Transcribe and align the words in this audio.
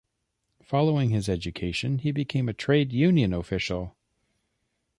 Following 0.63 1.11
his 1.11 1.29
education 1.29 1.99
he 1.99 2.11
became 2.11 2.49
a 2.49 2.53
trade 2.55 2.91
union 2.91 3.33
official. 3.33 3.95